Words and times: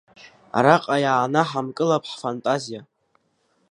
Араҟа 0.57 0.95
иаанаҳамкылап 1.03 2.03
ҳфантазиа. 2.11 2.81